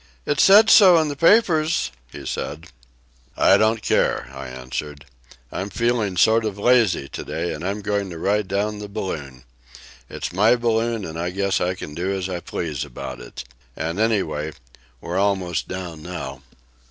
[0.25, 2.69] "It said so in the papers," he said.
[3.37, 5.05] "I don't care," I answered.
[5.51, 9.43] "I'm feeling sort of lazy today, and I'm just going to ride down the balloon.
[10.09, 13.43] It's my balloon and I guess I can do as I please about it.
[13.75, 14.53] And, anyway,
[15.01, 16.41] we're almost down now."